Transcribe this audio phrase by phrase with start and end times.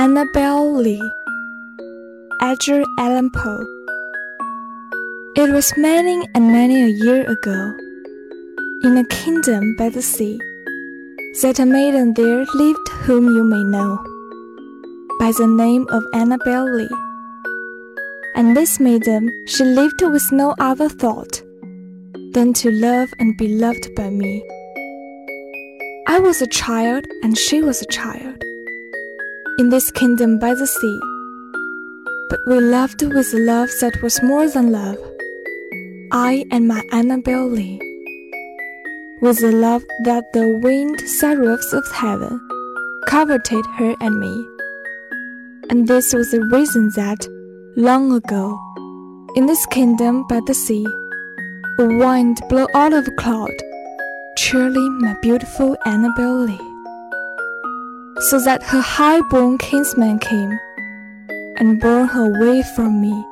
[0.00, 1.12] Annabel Lee,
[2.40, 3.66] Edgar Allan Poe.
[5.36, 7.74] It was many and many a year ago,
[8.82, 10.40] in a kingdom by the sea,
[11.42, 13.98] that a maiden there lived whom you may know
[15.18, 16.96] by the name of Annabel Lee.
[18.36, 21.42] And this maiden, she lived with no other thought
[22.32, 24.42] than to love and be loved by me.
[26.06, 28.42] I was a child and she was a child
[29.60, 30.98] in this kingdom by the sea.
[32.30, 34.96] But we loved with a love that was more than love.
[36.10, 37.78] I and my Annabel Lee.
[39.20, 42.40] With a love that the winged seraphs of heaven
[43.06, 44.34] coveted her and me.
[45.68, 47.28] And this was the reason that,
[47.76, 48.58] long ago,
[49.36, 50.86] in this kingdom by the sea,
[51.78, 53.56] a wind blew out of a cloud
[54.38, 56.69] cheerily my beautiful Annabel Lee,
[58.28, 60.58] so that her high-born kinsman came
[61.56, 63.24] and bore her away from me,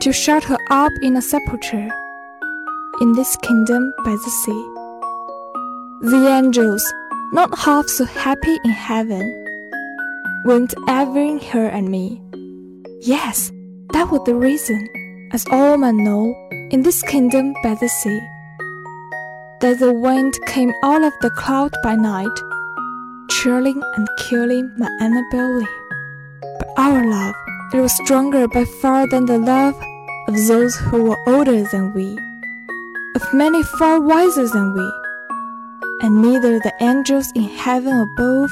[0.00, 1.88] to shut her up in a sepulchre
[3.00, 4.64] in this kingdom by the sea.
[6.00, 6.84] The angels,
[7.32, 9.44] not half so happy in heaven,
[10.44, 12.22] went avering her and me.
[13.00, 13.50] Yes,
[13.92, 14.88] that was the reason,
[15.32, 16.34] as all men know,
[16.70, 18.20] in this kingdom by the sea
[19.60, 22.38] that the wind came out of the cloud by night,
[23.28, 25.66] chilling and killing my Annabel Lee.
[26.40, 27.34] But our love,
[27.72, 29.74] it was stronger by far than the love
[30.28, 32.18] of those who were older than we,
[33.16, 34.92] of many far wiser than we.
[36.02, 38.50] And neither the angels in heaven above,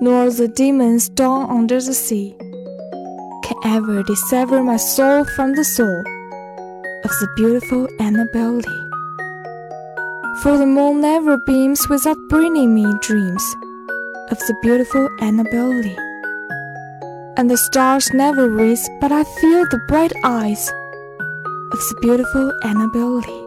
[0.00, 2.34] nor the demons down under the sea,
[3.44, 6.00] can ever dissever my soul from the soul
[7.04, 8.82] of the beautiful Annabel Lee
[10.42, 13.44] for the moon never beams without bringing me dreams
[14.30, 15.96] of the beautiful Annabel Lee.
[17.36, 20.68] And the stars never rise, but I feel the bright eyes
[21.72, 23.42] of the beautiful Annabel Lee.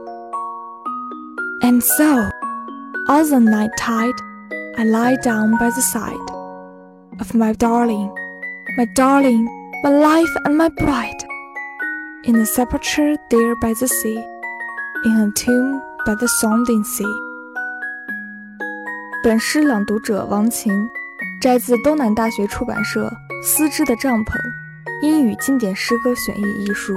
[1.62, 2.30] And so,
[3.08, 4.20] all the night tide,
[4.78, 6.30] I lie down by the side
[7.20, 8.14] of my darling,
[8.78, 9.46] my darling,
[9.84, 11.24] my life and my bride,
[12.26, 14.18] in the sepulchre there by the sea,
[15.06, 17.25] in a tomb by the sounding sea。
[19.26, 20.88] 本诗朗读者王琴，
[21.42, 23.08] 摘自东南大学出版社
[23.44, 24.38] 《丝织的帐篷：
[25.02, 26.94] 英语经典诗歌选译》一书。